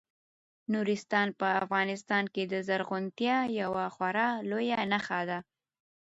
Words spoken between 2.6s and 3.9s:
زرغونتیا یوه